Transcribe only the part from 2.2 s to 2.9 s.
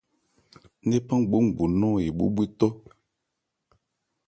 bhwetɔ́.